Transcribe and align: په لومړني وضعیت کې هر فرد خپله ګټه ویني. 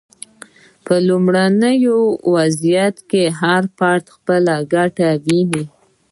په 0.85 0.95
لومړني 1.07 1.77
وضعیت 2.33 2.95
کې 3.09 3.23
هر 3.41 3.63
فرد 3.77 4.05
خپله 4.15 4.55
ګټه 4.73 5.09
ویني. 5.25 5.63